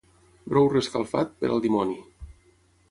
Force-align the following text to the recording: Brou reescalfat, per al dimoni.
Brou 0.53 0.69
reescalfat, 0.71 1.37
per 1.43 1.51
al 1.53 1.63
dimoni. 1.67 1.99